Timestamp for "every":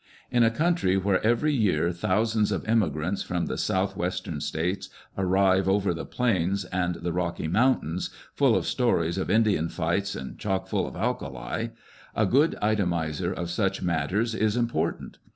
1.23-1.55